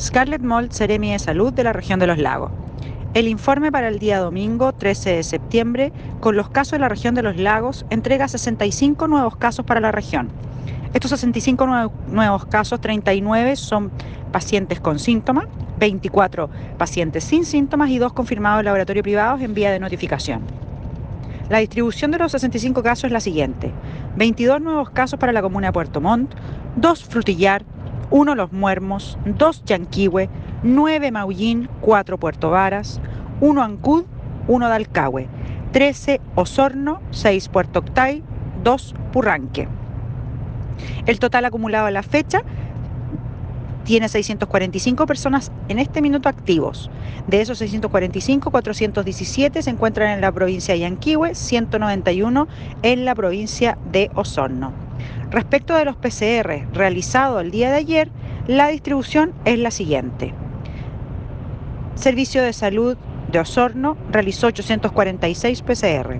Scarlett 0.00 0.40
Mold, 0.40 0.72
Seremi 0.72 1.12
de 1.12 1.18
Salud 1.18 1.52
de 1.52 1.62
la 1.62 1.74
región 1.74 2.00
de 2.00 2.06
los 2.06 2.16
lagos. 2.16 2.50
El 3.12 3.28
informe 3.28 3.70
para 3.70 3.88
el 3.88 3.98
día 3.98 4.18
domingo 4.18 4.72
13 4.72 5.16
de 5.16 5.22
septiembre 5.22 5.92
con 6.20 6.36
los 6.36 6.48
casos 6.48 6.72
de 6.72 6.78
la 6.78 6.88
región 6.88 7.14
de 7.14 7.22
los 7.22 7.36
lagos 7.36 7.84
entrega 7.90 8.26
65 8.26 9.08
nuevos 9.08 9.36
casos 9.36 9.66
para 9.66 9.78
la 9.78 9.92
región. 9.92 10.30
Estos 10.94 11.10
65 11.10 11.66
nuevos 12.08 12.46
casos, 12.46 12.80
39 12.80 13.56
son 13.56 13.90
pacientes 14.32 14.80
con 14.80 14.98
síntomas, 14.98 15.44
24 15.78 16.48
pacientes 16.78 17.22
sin 17.24 17.44
síntomas 17.44 17.90
y 17.90 17.98
2 17.98 18.14
confirmados 18.14 18.60
en 18.60 18.66
laboratorio 18.66 19.02
privados 19.02 19.42
en 19.42 19.52
vía 19.52 19.70
de 19.70 19.80
notificación. 19.80 20.40
La 21.50 21.58
distribución 21.58 22.10
de 22.10 22.18
los 22.18 22.32
65 22.32 22.82
casos 22.82 23.04
es 23.04 23.12
la 23.12 23.20
siguiente. 23.20 23.70
22 24.16 24.62
nuevos 24.62 24.90
casos 24.90 25.18
para 25.20 25.32
la 25.32 25.42
comuna 25.42 25.66
de 25.66 25.72
Puerto 25.72 26.00
Montt, 26.00 26.32
2 26.76 27.04
Frutillar, 27.04 27.64
1 28.10 28.34
Los 28.34 28.52
Muermos, 28.52 29.18
2 29.24 29.64
Yanquihue, 29.64 30.28
9 30.62 31.10
Maullín, 31.12 31.68
4 31.80 32.18
Puerto 32.18 32.50
Varas, 32.50 33.00
1 33.40 33.62
Ancud, 33.62 34.04
1 34.48 34.68
Dalcahue, 34.68 35.28
13 35.72 36.20
Osorno, 36.34 37.00
6 37.10 37.48
Puerto 37.48 37.78
Octay, 37.78 38.22
2 38.64 38.94
Purranque. 39.12 39.68
El 41.06 41.18
total 41.18 41.44
acumulado 41.44 41.86
a 41.86 41.90
la 41.90 42.02
fecha 42.02 42.42
tiene 43.84 44.08
645 44.08 45.06
personas 45.06 45.52
en 45.68 45.78
este 45.78 46.02
minuto 46.02 46.28
activos. 46.28 46.90
De 47.26 47.40
esos 47.40 47.58
645, 47.58 48.50
417 48.50 49.62
se 49.62 49.70
encuentran 49.70 50.10
en 50.10 50.20
la 50.20 50.32
provincia 50.32 50.74
de 50.74 50.80
Yanquihue, 50.80 51.34
191 51.34 52.48
en 52.82 53.04
la 53.04 53.14
provincia 53.14 53.78
de 53.90 54.10
Osorno. 54.14 54.89
Respecto 55.30 55.76
de 55.76 55.84
los 55.84 55.94
PCR 55.96 56.66
realizados 56.72 57.40
el 57.42 57.52
día 57.52 57.70
de 57.70 57.76
ayer, 57.76 58.10
la 58.48 58.66
distribución 58.68 59.32
es 59.44 59.58
la 59.58 59.70
siguiente. 59.70 60.34
Servicio 61.94 62.42
de 62.42 62.52
Salud 62.52 62.96
de 63.30 63.38
Osorno 63.38 63.96
realizó 64.10 64.48
846 64.48 65.62
PCR. 65.62 66.18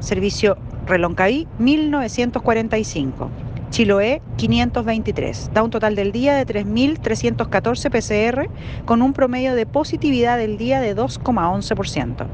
Servicio 0.00 0.58
Reloncaí 0.86 1.48
1945. 1.58 3.30
Chiloé 3.70 4.20
523. 4.36 5.50
Da 5.52 5.62
un 5.62 5.70
total 5.70 5.94
del 5.96 6.12
día 6.12 6.34
de 6.34 6.46
3.314 6.46 7.90
PCR 7.90 8.48
con 8.84 9.02
un 9.02 9.12
promedio 9.12 9.54
de 9.54 9.66
positividad 9.66 10.38
del 10.38 10.56
día 10.56 10.80
de 10.80 10.96
2,11%. 10.96 12.26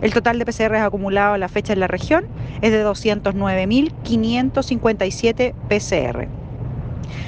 El 0.00 0.12
total 0.12 0.38
de 0.38 0.46
PCR 0.46 0.76
acumulado 0.76 1.34
a 1.34 1.38
la 1.38 1.48
fecha 1.48 1.72
en 1.72 1.80
la 1.80 1.88
región 1.88 2.26
es 2.62 2.70
de 2.72 2.84
209.557 2.84 5.54
PCR. 5.68 6.28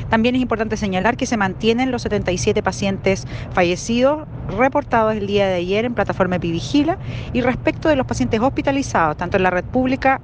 También 0.09 0.35
es 0.35 0.43
importante 0.43 0.77
señalar 0.77 1.17
que 1.17 1.27
se 1.27 1.37
mantienen 1.37 1.93
los 1.93 2.03
77 2.03 2.63
pacientes 2.63 3.27
fallecidos 3.53 4.27
reportados 4.49 5.15
el 5.15 5.27
día 5.27 5.47
de 5.47 5.55
ayer 5.55 5.85
en 5.85 5.95
plataforma 5.95 6.37
Epivigila 6.37 6.99
y 7.33 7.43
respecto 7.43 7.89
de 7.89 7.97
los 7.97 8.07
pacientes 8.07 8.41
hospitalizados, 8.41 9.17
tanto 9.17 9.37
en 9.37 9.45
la 9.45 9.51
red 9.51 9.65
pública 9.65 10.21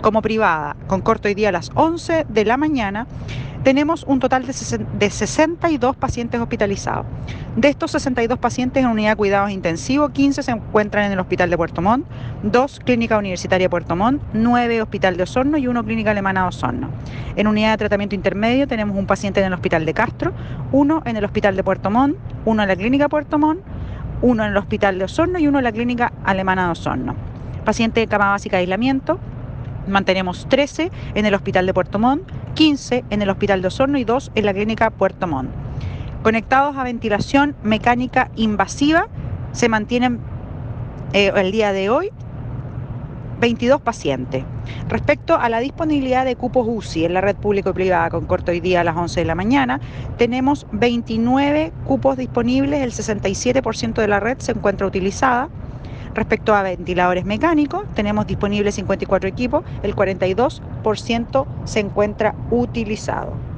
como 0.00 0.22
privada, 0.22 0.76
con 0.86 1.00
corto 1.00 1.28
hoy 1.28 1.34
día 1.34 1.50
a 1.50 1.52
las 1.52 1.70
11 1.74 2.26
de 2.28 2.44
la 2.44 2.56
mañana, 2.56 3.06
tenemos 3.62 4.04
un 4.04 4.20
total 4.20 4.46
de 4.46 5.10
62 5.10 5.96
pacientes 5.96 6.40
hospitalizados. 6.40 7.04
De 7.56 7.68
estos 7.68 7.90
62 7.90 8.38
pacientes 8.38 8.82
en 8.82 8.88
unidad 8.88 9.10
de 9.10 9.16
cuidados 9.16 9.50
intensivos, 9.50 10.12
15 10.12 10.42
se 10.42 10.50
encuentran 10.50 11.04
en 11.04 11.12
el 11.12 11.20
Hospital 11.20 11.50
de 11.50 11.58
Puerto 11.58 11.82
Montt, 11.82 12.06
2 12.42 12.80
Clínica 12.84 13.18
Universitaria 13.18 13.66
de 13.66 13.70
Puerto 13.70 13.96
Montt, 13.96 14.22
9 14.32 14.80
Hospital 14.80 15.16
de 15.18 15.24
Osorno 15.24 15.58
y 15.58 15.66
1 15.66 15.84
Clínica 15.84 16.12
Alemana 16.12 16.42
de 16.42 16.48
Osorno. 16.48 16.88
En 17.36 17.46
unidad 17.46 17.72
de 17.72 17.78
tratamiento 17.78 18.14
intermedio 18.14 18.66
tenemos 18.66 18.96
un 18.96 19.06
paciente 19.06 19.40
en 19.40 19.46
el 19.46 19.52
Hospital 19.52 19.84
de 19.84 19.92
Castro, 19.92 20.32
1 20.72 21.02
en 21.04 21.16
el 21.16 21.24
Hospital 21.24 21.54
de 21.56 21.64
Puerto 21.64 21.90
Montt, 21.90 22.16
1 22.46 22.62
en 22.62 22.68
la 22.68 22.76
Clínica 22.76 23.08
Puerto 23.10 23.38
Montt, 23.38 23.60
1 24.22 24.42
en 24.42 24.50
el 24.50 24.56
Hospital 24.56 24.98
de 24.98 25.04
Osorno 25.04 25.38
y 25.38 25.48
1 25.48 25.58
en 25.58 25.64
la 25.64 25.72
Clínica 25.72 26.12
Alemana 26.24 26.66
de 26.66 26.72
Osorno. 26.72 27.14
Paciente 27.64 28.00
de 28.00 28.06
cama 28.06 28.30
básica 28.30 28.56
de 28.56 28.62
aislamiento, 28.62 29.18
mantenemos 29.86 30.46
13 30.48 30.90
en 31.14 31.26
el 31.26 31.34
Hospital 31.34 31.66
de 31.66 31.74
Puerto 31.74 31.98
Montt, 31.98 32.30
15 32.54 33.04
en 33.10 33.22
el 33.22 33.30
Hospital 33.30 33.62
de 33.62 33.68
Osorno 33.68 33.98
y 33.98 34.04
2 34.04 34.32
en 34.34 34.46
la 34.46 34.52
Clínica 34.52 34.90
Puerto 34.90 35.26
Montt. 35.26 35.50
Conectados 36.22 36.76
a 36.76 36.84
ventilación 36.84 37.56
mecánica 37.62 38.30
invasiva, 38.36 39.08
se 39.52 39.68
mantienen 39.68 40.20
eh, 41.12 41.32
el 41.34 41.50
día 41.50 41.72
de 41.72 41.90
hoy 41.90 42.10
22 43.40 43.80
pacientes. 43.80 44.44
Respecto 44.88 45.36
a 45.36 45.48
la 45.48 45.60
disponibilidad 45.60 46.24
de 46.24 46.36
cupos 46.36 46.66
UCI 46.68 47.06
en 47.06 47.14
la 47.14 47.20
red 47.20 47.36
público 47.36 47.70
y 47.70 47.72
privada 47.72 48.10
con 48.10 48.26
corto 48.26 48.52
hoy 48.52 48.60
día 48.60 48.82
a 48.82 48.84
las 48.84 48.96
11 48.96 49.20
de 49.20 49.26
la 49.26 49.34
mañana, 49.34 49.80
tenemos 50.18 50.66
29 50.72 51.72
cupos 51.86 52.16
disponibles, 52.18 52.82
el 52.82 52.92
67% 52.92 53.94
de 53.94 54.08
la 54.08 54.20
red 54.20 54.38
se 54.38 54.52
encuentra 54.52 54.86
utilizada. 54.86 55.48
Respecto 56.14 56.54
a 56.54 56.62
ventiladores 56.62 57.24
mecánicos, 57.24 57.84
tenemos 57.94 58.26
disponibles 58.26 58.74
54 58.74 59.28
equipos, 59.28 59.62
el 59.82 59.94
42% 59.94 61.46
se 61.64 61.80
encuentra 61.80 62.34
utilizado. 62.50 63.49